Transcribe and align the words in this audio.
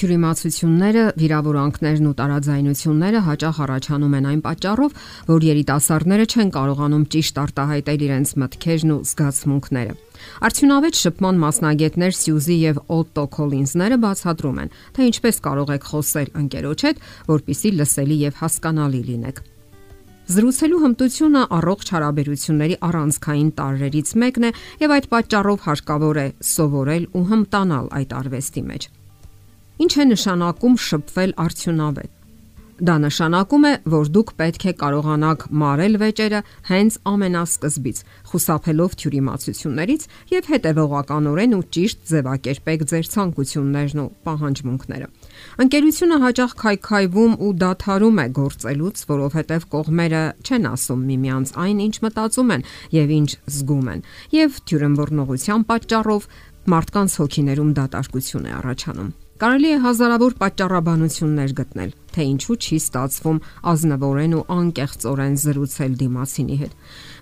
Թյուրիմացությունները, 0.00 1.02
վիրավորանքներն 1.20 2.06
ու 2.08 2.12
տարաձայնությունները 2.16 3.20
հաճախ 3.26 3.56
առաջանում 3.64 4.14
են 4.16 4.28
այն 4.30 4.38
պատճառով, 4.46 4.94
որ 5.28 5.44
երիտասարդները 5.44 6.24
չեն 6.30 6.52
կարողանում 6.54 7.02
ճիշտ 7.12 7.40
արտահայտել 7.42 8.04
իրենց 8.06 8.32
մտքերն 8.40 8.94
ու 8.94 8.98
զգացմունքները։ 9.10 9.92
Արդյունավետ 10.48 11.00
շփման 11.00 11.40
մասնագետներ 11.44 12.16
Սյուզի 12.16 12.56
եւ 12.60 12.80
Օտտո 12.96 13.24
Քոլինզները 13.36 13.98
բացատրում 14.00 14.60
են, 14.64 14.72
թե 14.96 15.08
ինչպես 15.10 15.40
կարող 15.44 15.72
եք 15.76 15.88
խոսել 15.90 16.28
ընկերոջ 16.40 16.84
հետ, 16.88 17.02
որpիսի 17.28 17.72
լսելի 17.80 18.16
եւ 18.24 18.40
հասկանալի 18.40 19.02
լինեք։ 19.10 19.42
Զրուցելու 20.30 20.80
հմտությունը 20.84 21.40
առողջ 21.56 21.88
հարաբերությունների 21.90 22.76
առանցքային 22.86 23.48
տարրերից 23.60 24.12
մեկն 24.22 24.46
է 24.46 24.52
եւ 24.84 24.94
այդ 24.96 25.10
պատճառով 25.16 25.66
հարկավոր 25.66 26.22
է 26.22 26.26
սովորել 26.54 27.10
ու 27.18 27.26
հմտանալ 27.34 27.92
այդ 27.98 28.16
արվեստի 28.20 28.64
մեջ։ 28.70 28.90
Ինչ 29.80 29.92
է 29.96 30.04
նշանակում 30.14 30.74
շփվել 30.86 31.30
արդյունավետ։ 31.40 32.16
Դա 32.80 32.94
նշանակում 32.96 33.64
է, 33.68 33.70
որ 33.92 34.08
դուք 34.12 34.30
պետք 34.40 34.62
է 34.70 34.72
կարողանաք 34.80 35.42
մարել 35.60 35.96
վեճերը 36.00 36.40
հենց 36.70 36.94
ամենասկզբից, 37.10 37.98
խուսափելով 38.30 38.94
թյուրիմացություններից 39.02 40.06
եւ 40.32 40.48
հետեւողականորեն 40.52 41.56
ու 41.58 41.62
ճիշտ 41.76 42.00
ձևակերպեք 42.10 42.84
ձեր 42.92 43.10
ցանկություններն 43.14 44.00
ու 44.00 44.08
պահանջմունքները։ 44.24 45.08
Ընկերությունը 45.60 46.20
հաճախ 46.24 46.52
քայքայվում 46.64 47.32
ու 47.44 47.52
դադարում 47.60 48.20
է 48.20 48.26
գործելուց, 48.40 49.04
որովհետև 49.12 49.70
կողմերը 49.76 50.24
չեն 50.40 50.68
ասում 50.72 51.08
միմյանց 51.10 51.56
այն, 51.60 51.80
ինչ 51.84 51.96
մտածում 52.08 52.54
են 52.56 52.68
եւ 52.96 53.16
ինչ 53.20 53.30
զգում 53.60 53.88
են, 53.92 54.04
եւ 54.40 54.60
թյուրըմբռնողության 54.72 55.66
պատճառով 55.68 56.30
մարդկանց 56.70 57.10
հոգիներում 57.20 57.74
դատարկություն 57.80 58.48
է 58.48 58.56
առաջանում։ 58.60 59.10
Կարելի 59.40 59.68
է 59.72 59.76
հազարավոր 59.80 60.34
պատճառաբանություններ 60.36 61.52
գտնել, 61.56 61.92
թե 62.12 62.24
ինչու 62.30 62.56
չի 62.60 62.76
ստացվում 62.80 63.38
ազնվորեն 63.70 64.34
ու 64.36 64.42
անկեղծորեն 64.52 65.38
զրուցել 65.40 65.94
դիմացինի 66.02 66.58
հետ։ 66.60 66.74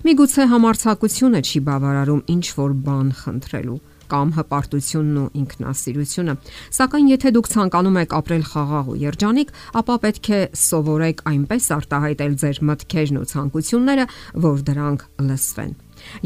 Միգուցե 0.09 0.47
համարցակությունը 0.53 1.43
չի 1.47 1.63
բավարարում 1.69 2.25
ինչ 2.35 2.47
որ 2.59 2.75
բան 2.89 3.15
խնդրելու 3.23 3.79
կամ 4.09 4.29
հպարտությունն 4.35 5.23
ու 5.23 5.31
ինքնասիրությունը։ 5.39 6.37
Սակայն 6.75 7.11
եթե 7.15 7.33
դուք 7.39 7.51
ցանկանում 7.55 7.99
եք 8.03 8.15
ապրել 8.19 8.45
խաղաղ 8.51 8.87
ու 8.89 9.01
երջանիկ, 9.05 9.53
ապա 9.79 9.99
պետք 10.09 10.31
է 10.33 10.41
սովորեք 10.59 11.27
այնպես 11.29 11.75
արտահայտել 11.79 12.39
ձեր 12.43 12.63
մտքերն 12.73 13.21
ու 13.23 13.29
ցանկությունները, 13.37 14.09
որ 14.49 14.65
դրանք 14.73 15.07
լսվեն։ 15.29 15.77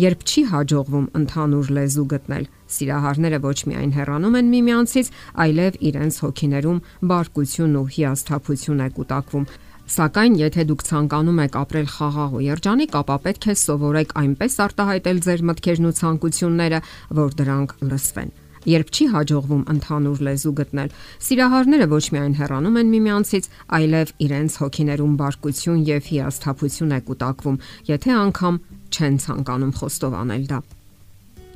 Երբ 0.02 0.24
չի 0.28 0.42
հաջողվում 0.52 1.06
ընդհանուր 1.22 1.72
լեզու 1.78 2.06
գտնել, 2.12 2.46
Սիրահարները 2.72 3.40
ոչ 3.44 3.58
միայն 3.72 3.92
հեռանում 3.96 4.38
են 4.40 4.52
միմյանցից, 4.52 5.10
այլև 5.44 5.78
իրենց 5.92 6.20
հոգիներում 6.24 6.82
բարկություն 7.12 7.76
ու 7.82 7.86
հիասթափություն 7.96 8.82
է 8.82 8.88
կուտակվում։ 8.96 9.48
Սակայն 9.92 10.36
եթե 10.40 10.64
դուք 10.70 10.84
ցանկանում 10.88 11.42
եք 11.42 11.58
ապրել 11.62 11.88
խաղաղ 11.96 12.36
ու 12.38 12.44
երջանիկ, 12.46 12.94
ապա 13.02 13.16
պետք 13.26 13.48
է 13.52 13.56
սովորեք 13.62 14.14
այնպես 14.22 14.60
արտահայտել 14.68 15.20
ձեր 15.26 15.44
մտքերն 15.50 15.90
ու 15.90 15.96
ցանկությունները, 16.00 16.80
որ 17.18 17.36
դրանք 17.42 17.76
լսվեն։ 17.90 18.41
Երբ 18.62 18.90
չի 18.94 19.06
հաջողվում 19.12 19.62
ընդհանուր 19.72 20.20
լեզու 20.26 20.52
գտնել, 20.62 20.92
սիրահարները 21.26 21.86
ոչ 21.92 22.04
միայն 22.14 22.36
հեռանում 22.38 22.76
են 22.82 22.92
միմյանցից, 22.92 23.48
այլև 23.78 24.12
իրենց 24.26 24.58
հոգիներում 24.62 25.16
բարկություն 25.22 25.80
եւ 25.88 26.10
հիասթափություն 26.12 26.92
է 26.92 27.00
կուտակվում, 27.10 27.62
եթե 27.90 28.12
անգամ 28.22 28.60
չեն 28.92 29.16
ցանկանում 29.26 29.72
խոստովանել 29.82 30.44
դա։ 30.52 30.60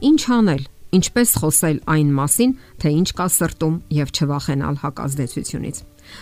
Ինչ 0.07 0.23
անել, 0.37 0.65
Ինչպես 0.97 1.31
խոսել 1.43 1.79
այն 1.93 2.11
մասին, 2.15 2.53
թե 2.81 2.91
ինչ 2.97 3.09
կա 3.19 3.27
սրտում 3.37 3.75
եւ 3.97 4.13
չվախենալ 4.17 4.77
հակազդեցությունից։ 4.83 5.81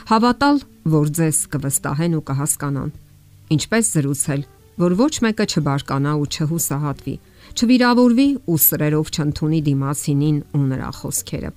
Հավատալ, 0.08 0.56
որ 0.94 1.10
ձեզ 1.18 1.38
կվստահեն 1.52 2.16
ու 2.18 2.24
կհասկանան։ 2.30 2.90
Ինչպես 3.54 3.90
զրուցել, 3.94 4.42
որ 4.84 4.96
ոչ 4.98 5.14
մեկը 5.26 5.46
չբարկանա 5.52 6.12
ու 6.18 6.28
չհուսահատվի, 6.34 7.14
չվիրավորվի 7.54 8.26
ու 8.50 8.58
սրերով 8.64 9.10
չընդունի 9.14 9.58
դիմացինին 9.68 10.38
ու 10.58 10.62
նրա 10.74 10.90
խոսքերը։ 10.98 11.50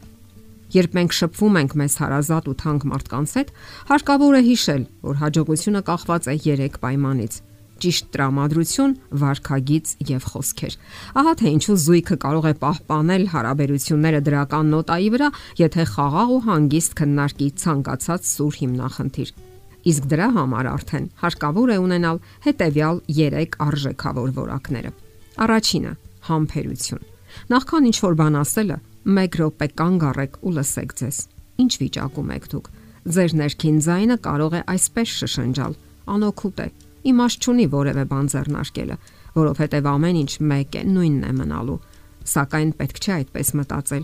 Երբ 0.76 0.96
մենք 0.98 1.16
շփվում 1.18 1.58
ենք 1.62 1.74
մեզ 1.80 1.94
հարազատ 2.04 2.50
ու 2.52 2.56
թանկ 2.62 2.84
մարդկանց 2.92 3.34
հետ, 3.38 3.52
հարկավոր 3.88 4.38
է 4.38 4.42
հիշել, 4.48 4.84
որ 5.08 5.16
հաջողությունը 5.24 5.82
կախված 5.88 6.28
է 6.28 6.36
3 6.44 6.78
պայմանից՝ 6.84 7.38
ճիշտ 7.82 8.08
տրամադրություն, 8.14 8.94
վարքագիծ 9.22 9.96
եւ 10.12 10.28
խոսքեր։ 10.34 10.78
Ահա 11.22 11.34
թե 11.42 11.48
ինչու 11.58 11.78
զույգը 11.88 12.18
կարող 12.26 12.46
է 12.52 12.54
պահպանել 12.62 13.26
հարաբերությունները 13.34 14.22
դրական 14.28 14.72
նոտայի 14.74 15.10
վրա, 15.18 15.32
եթե 15.62 15.88
խաղաղ 15.94 16.30
ու 16.38 16.44
հանգիստ 16.52 16.98
քննարկի 17.02 17.50
ցանկացած 17.64 18.32
սուր 18.34 18.62
հիմնախնդիր։ 18.62 19.34
Իսկ 19.88 20.08
դրա 20.12 20.30
համար 20.38 20.72
արդեն 20.74 21.12
հարկավոր 21.22 21.74
է 21.74 21.82
ունենալ 21.88 22.24
հետեւյալ 22.48 23.04
3 23.08 23.62
արժեքավոր 23.68 24.34
որակները։ 24.42 25.07
Առաջինը՝ 25.38 25.92
համբերություն։ 26.28 27.02
Նախքան 27.54 27.88
ինչ 27.88 27.98
որ 28.02 28.16
բան 28.18 28.38
ասելը, 28.42 28.78
1 29.08 29.36
րոպե 29.38 29.68
կանգ 29.78 30.06
առեք 30.08 30.38
ու 30.42 30.54
լսեք 30.58 30.94
ձեզ։ 30.98 31.18
Ինչ 31.62 31.74
վիճակում 31.82 32.32
եք 32.38 32.48
դուք։ 32.54 32.70
Ձեր 33.18 33.36
ներքին 33.42 33.78
ձայնը 33.88 34.18
կարող 34.28 34.56
է 34.58 34.62
այսպես 34.74 35.14
շշնջալ. 35.22 35.74
անօքուտ 36.08 36.58
է, 36.64 36.68
իմաստ 37.12 37.38
չունի 37.44 37.66
որևէ 37.78 38.04
բան 38.08 38.28
ձեռնարկելը, 38.34 38.98
որովհետև 39.38 39.88
ամեն 39.94 40.18
ինչ 40.24 40.32
մեկ 40.52 40.72
է, 40.78 40.82
նույնն 40.98 41.24
է 41.28 41.32
մնալու։ 41.38 41.80
Սակայն 42.34 42.72
պետք 42.80 42.98
չէ 43.04 43.12
այդպես 43.18 43.48
մտածել։ 43.60 44.04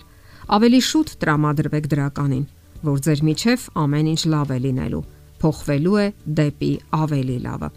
Ավելի 0.53 0.81
շուտ 0.83 1.09
տրամադրվեք 1.23 1.85
դրականին, 1.93 2.45
որ 2.83 2.97
ձեր 3.07 3.19
միջև 3.23 3.67
ամեն 3.83 4.07
ինչ 4.13 4.21
լավ 4.33 4.53
է 4.53 4.59
լինելու 4.67 5.03
փոխվելու 5.43 5.95
է 5.99 6.05
դեպի 6.39 6.71
ավելի 6.95 7.37
լավը։ 7.43 7.69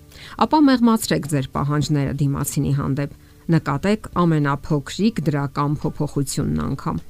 Ապա 0.45 0.59
մեղմացրեք 0.67 1.25
ձեր 1.33 1.47
պահանջները 1.57 2.13
դիմացինի 2.21 2.73
հանդեպ 2.79 3.17
նկատեք 3.53 4.11
ամենափոքրիկ 4.23 5.23
դրական 5.27 5.79
փոփոխությունն 5.83 6.61
անգամ։ 6.67 7.01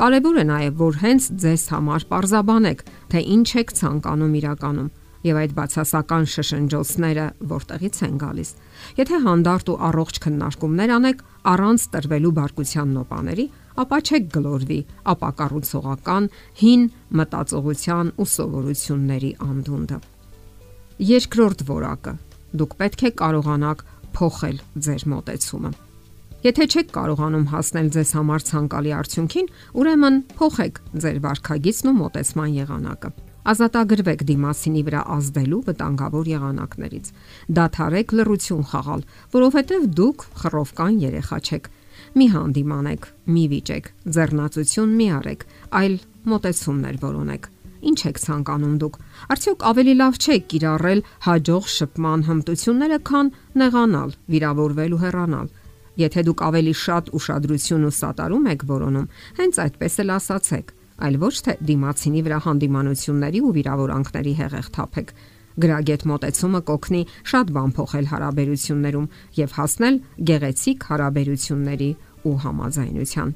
Կարևոր 0.00 0.36
է 0.42 0.44
նաև, 0.50 0.76
որ 0.80 1.00
հենց 1.04 1.30
ձեզ 1.44 1.64
համար 1.74 2.06
parzabanեք, 2.10 2.84
թե 3.14 3.24
ինչ 3.34 3.48
եք 3.62 3.74
ցանկանում 3.78 4.36
իրականում 4.40 4.92
եւ 5.24 5.38
այդ 5.40 5.52
բացասական 5.56 6.26
շշնջոցները 6.34 7.26
որտեղից 7.48 8.00
են 8.04 8.16
գալիս։ 8.20 8.50
Եթե 9.00 9.20
հանդարտ 9.24 9.70
ու 9.72 9.76
առողջ 9.88 10.18
քննարկումներ 10.24 10.90
անեք 10.98 11.22
առանց 11.54 11.86
տրվելու 11.94 12.34
բարկության 12.38 12.92
նոպաների, 12.98 13.46
ապա 13.84 13.98
չեք 14.04 14.28
գլորվի 14.34 14.80
ապակառուցողական 15.14 16.28
հին 16.60 16.84
մտածողության 17.20 18.12
ու 18.20 18.28
սովորությունների 18.34 19.32
անդունդը։ 19.48 19.98
Երկրորդ 21.14 21.66
որակը. 21.72 22.12
դուք 22.54 22.74
պետք 22.78 23.00
է 23.02 23.10
կարողանաք 23.18 23.80
փոխել 24.14 24.62
ձեր 24.86 25.04
մտածումը։ 25.14 25.70
Եթե 26.44 26.64
չեք 26.68 26.88
կարողանում 26.92 27.44
հասնել 27.54 27.86
ձեզ 27.94 28.10
համար 28.18 28.42
ցանկալի 28.48 28.90
արդյունքին, 29.00 29.46
ուրեմն 29.80 30.16
փոխեք 30.36 30.80
ձեր 31.04 31.20
վարքագիծն 31.24 31.88
ու 31.88 31.94
մտածման 32.00 32.50
եղանակը։ 32.58 33.10
Ազատագրվեք 33.44 34.24
դիմասինի 34.28 34.82
վրա 34.84 35.00
ազդելու 35.14 35.62
վտանգավոր 35.68 36.28
եղանակներից։ 36.32 37.08
Դադարեք 37.56 38.14
լռություն 38.18 38.62
խաղալ, 38.70 39.02
որովհետև 39.34 39.88
դուք 40.00 40.24
խռովկան 40.44 40.94
երեխա 41.04 41.38
չեք։ 41.44 41.68
Մի 42.14 42.26
հանդիմանեք, 42.34 43.08
մի 43.34 43.44
վիճեք, 43.52 43.90
ձեռնացություն 44.16 44.96
մի 45.00 45.08
արեք, 45.18 45.44
այլ 45.80 45.96
մտածումներ 46.34 46.96
որոնեք։ 47.04 47.48
Ինչ 47.90 47.98
եք 48.10 48.20
ցանկանում 48.24 48.76
դուք։ 48.84 48.94
Արդյոք 49.34 49.66
ավելի 49.70 49.94
լավ 50.00 50.14
չէ 50.24 50.36
կիրառել 50.52 51.00
հաջող 51.26 51.64
շփման 51.74 52.24
հմտությունները, 52.28 52.98
քան 53.10 53.32
նեղանալ, 53.64 54.16
վիրավորվել 54.34 54.94
ու 54.94 55.02
հեռանալ։ 55.04 55.52
Եթե 56.04 56.20
դուք 56.26 56.40
ավելի 56.48 56.74
շատ 56.84 57.12
ուշադրություն 57.14 57.84
ու 57.88 57.94
սատարում 57.94 58.48
եք 58.54 58.64
որոնում, 58.70 59.10
հենց 59.38 59.60
այդպես 59.64 60.00
էլ 60.04 60.10
ասացեք 60.14 60.74
այլ 61.02 61.16
ոչ 61.22 61.34
թե 61.46 61.54
դիմացինի 61.68 62.20
վրա 62.26 62.38
հանդիմանությունների 62.44 63.40
ու 63.44 63.54
վիրավորանքների 63.58 64.34
հեղեղ 64.40 64.68
թափեք։ 64.76 65.14
Գրագետ 65.64 66.04
մտածումը 66.10 66.60
կօգնի 66.70 67.02
շատ 67.30 67.54
բան 67.54 67.74
փոխել 67.78 68.10
հարաբերություններում 68.14 69.08
եւ 69.38 69.56
հասնել 69.58 69.98
գեղեցիկ 70.30 70.86
հարաբերությունների 70.90 71.90
ու 72.30 72.36
համաձայնության։ 72.46 73.34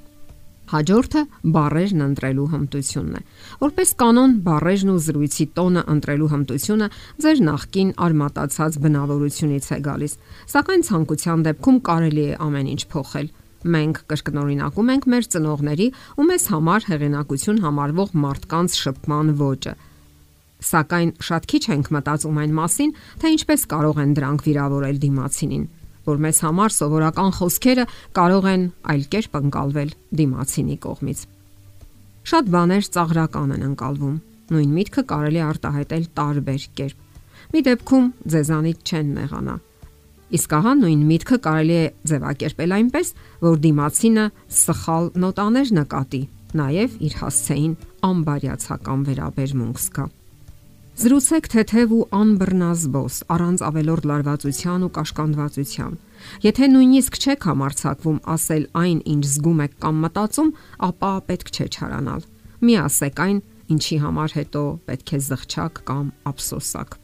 Հաջորդը 0.69 1.21
բարերն 1.55 2.05
ընտրելու 2.05 2.47
հմտությունն 2.53 3.15
է։ 3.19 3.23
Որպես 3.63 3.93
կանոն, 4.03 4.33
բարերն 4.45 4.91
ու 4.93 4.99
զրույցի 5.07 5.47
տոնը 5.57 5.83
ընտրելու 5.95 6.29
հմտությունը 6.35 6.89
ձեր 7.25 7.43
նախքին 7.49 7.93
արմատացած 8.09 8.79
բնավորությունից 8.85 9.69
է 9.69 9.79
գալիս։ 9.89 10.17
Սակայն 10.53 10.85
ցանկության 10.89 11.45
դեպքում 11.49 11.79
կարելի 11.89 12.25
է 12.29 12.39
ամեն 12.49 12.71
ինչ 12.75 12.83
փոխել։ 12.93 13.31
Մենք 13.59 13.97
կրկնօրինակում 14.13 14.91
ենք 14.93 15.07
մեր 15.09 15.25
ծնողների 15.35 15.87
ու 16.19 16.27
մեզ 16.29 16.45
համար 16.53 16.85
հեղինակություն 16.93 17.63
համարվող 17.65 18.13
մարդկանց 18.29 18.77
շփման 18.79 19.33
ոճը։ 19.41 19.75
Սակայն 20.69 21.11
շատ 21.23 21.49
քիչ 21.49 21.63
ենք 21.75 21.91
մտածում 21.95 22.39
այն 22.45 22.55
մասին, 22.59 22.95
թե 23.23 23.33
ինչպես 23.35 23.67
կարող 23.73 24.01
են 24.05 24.15
դրանք 24.19 24.47
վիրավորել 24.47 24.97
դիմացինին, 25.05 25.67
որ 26.09 26.23
մեզ 26.25 26.41
համար 26.49 26.75
սովորական 26.79 27.35
խոսքերը 27.39 27.85
կարող 28.19 28.49
են 28.55 28.65
այլ 28.95 29.05
կերպ 29.13 29.43
ընկալվել 29.43 29.93
դիմացինի 30.23 30.79
կողմից։ 30.89 31.27
Շատ 32.29 32.51
բաներ 32.53 32.89
ծաղրական 32.99 33.55
են 33.57 33.69
ընկալվում, 33.69 34.17
Նույն 34.49 34.71
միտքը 34.73 35.03
կարելի 35.11 35.41
արտահայտել 35.45 36.05
տարբեր 36.17 36.63
կերպ։ 36.79 37.17
Մի 37.53 37.61
դեպքում 37.67 38.07
ձեզանից 38.33 38.79
չեն 38.89 39.11
նեղանա։ 39.19 39.57
Իսկ 40.39 40.55
ահա 40.59 40.73
նույն 40.79 41.03
միտքը 41.09 41.39
կարելի 41.45 41.77
է 41.77 41.85
ձևակերպել 42.13 42.75
այնպես, 42.79 43.13
որ 43.45 43.61
դիմացինը 43.67 44.25
սխալ 44.59 45.11
նոտաներ 45.25 45.73
նկատի, 45.79 46.23
նաև 46.61 46.97
իր 47.09 47.19
հասցեին 47.21 47.75
անբարյացակամ 48.09 49.05
վերաբերմունք 49.09 49.83
զգա։ 49.85 50.07
Զրուցեք 50.99 51.45
թեթև 51.53 51.93
ու 51.95 52.05
անբռնազբոս, 52.19 53.17
առանց 53.31 53.61
ավելորդ 53.69 54.07
լարվածության 54.11 54.83
ու 54.83 54.89
կաշկանդվածության։ 54.97 55.93
Եթե 56.43 56.69
նույնիսկ 56.73 57.19
չեք 57.23 57.45
համարցակվում 57.49 58.17
ասել 58.35 58.65
այն, 58.83 58.99
ինչ 59.15 59.23
զգում 59.31 59.61
եք 59.63 59.77
կամ 59.85 60.01
մտածում, 60.05 60.51
ապա 60.89 61.11
պետք 61.29 61.53
չէ 61.55 61.67
չարանալ։ 61.71 62.25
Մի 62.67 62.75
ասեք 62.83 63.23
այն, 63.29 63.39
ինչի 63.79 63.99
համար 64.03 64.35
հետո 64.39 64.63
պետք 64.91 65.13
է 65.15 65.21
զղջակ 65.29 65.79
կամ 65.87 66.07
ափսոսակ։ 66.33 66.99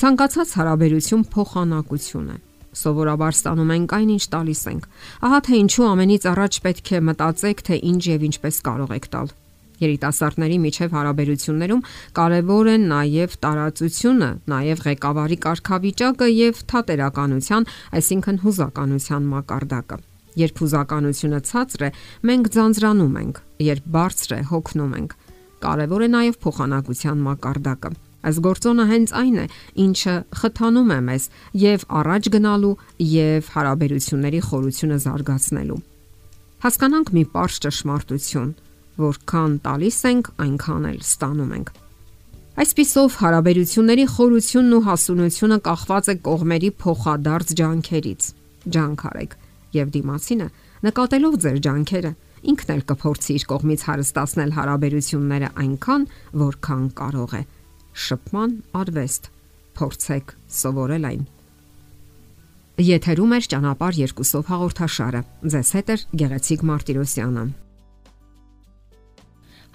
Ցանկացած 0.00 0.54
հարաբերություն 0.56 1.26
փոխանակություն 1.36 2.30
է 2.32 2.38
սովորաբար 2.78 3.36
ստանում 3.36 3.74
ենք 3.76 3.92
այն, 3.98 4.08
ինչ 4.16 4.24
տալիս 4.32 4.62
ենք։ 4.72 4.88
Ահա 5.28 5.38
թե 5.48 5.60
ինչու 5.68 5.86
ամենից 5.88 6.26
առաջ 6.32 6.58
պետք 6.64 6.92
է 6.96 7.02
մտածեք, 7.08 7.62
թե 7.68 7.78
ինչ 7.92 8.02
եւ 8.08 8.26
ինչպես 8.28 8.60
կարող 8.68 8.96
եք 8.98 9.08
տալ։ 9.12 9.32
Երիտասարդների 9.78 10.58
միջև 10.64 10.94
հարաբերություններում 10.98 11.82
կարևոր 12.18 12.70
են 12.74 12.86
նաև 12.92 13.36
տարածությունը, 13.44 14.30
նաև 14.52 14.82
ղեկավարի 14.88 15.38
կարգավիճակը 15.44 16.28
եւ 16.34 16.62
թատերականության, 16.72 17.68
այսինքն 17.98 18.40
հուզականության 18.42 19.28
մակարդակը։ 19.38 19.98
Երբ 20.38 20.60
հուզականությունը 20.62 21.40
ցածր 21.48 21.82
է, 21.88 21.90
մենք 22.28 22.50
ձանձրանում 22.58 23.14
ենք, 23.22 23.40
երբ 23.68 23.88
բարձր 23.94 24.34
է, 24.38 24.40
հոգնում 24.50 24.92
ենք։ 24.98 25.16
Կարևոր 25.58 26.02
է 26.06 26.08
նաև 26.14 26.38
փոխանակության 26.44 27.24
մակարդակը։ 27.28 27.90
Այս 28.28 28.38
գործոնը 28.42 28.84
հենց 28.90 29.10
այն 29.18 29.36
է, 29.38 29.44
ինչը 29.82 30.14
խթանում 30.38 30.88
է 30.90 30.98
մեզ 31.08 31.26
եւ 31.62 31.84
առաջ 31.98 32.28
գնալու 32.34 32.72
եւ 33.08 33.50
հարաբերությունների 33.54 34.40
խորությունը 34.48 34.98
զարգացնելու։ 35.06 35.78
Հասկանանք 36.58 37.12
մի 37.14 37.22
པարզ 37.30 37.58
ճշմարտություն, 37.64 38.50
որքան 38.98 39.52
տալիս 39.66 39.98
ենք, 40.08 40.30
այնքան 40.44 40.88
էլ 40.88 40.98
ստանում 41.04 41.52
ենք։ 41.58 41.68
Այսպիսով 42.58 43.18
հարաբերությունների 43.22 44.04
խորությունն 44.18 44.72
ու 44.78 44.84
հասունությունը 44.88 45.58
կախված 45.68 46.08
է 46.08 46.14
կողմերի 46.28 46.70
փոխադարձ 46.82 47.52
ջանքերից։ 47.60 48.22
Ջանք 48.74 49.04
արեք 49.08 49.36
եւ 49.78 49.92
դիմացինը 49.94 50.48
նկատելով 50.88 51.38
ձեր 51.44 51.60
ջանքերը 51.68 52.12
ինքն 52.48 52.72
էլ 52.74 52.82
կփորձի 52.90 53.36
իր 53.38 53.44
կողմից 53.52 53.84
հարստացնել 53.88 54.52
հարաբերությունները 54.58 55.48
այնքան, 55.62 56.06
որքան 56.42 56.84
կարող 56.98 57.34
է 57.38 57.42
շփման 58.08 58.52
արվեստ։ 58.78 59.30
Փորձեք 59.78 60.34
սովորել 60.58 61.08
այն։ 61.12 61.24
Եթերում 62.88 63.32
է 63.34 63.40
ճանապարհ 63.52 64.02
երկուսով 64.06 64.52
հաղորդաշարը։ 64.54 65.22
Ձեզ 65.54 65.72
հետ 65.78 65.88
է 65.94 65.96
Գեղեցիկ 66.22 66.68
Մարտիրոսյանը։ 66.70 67.48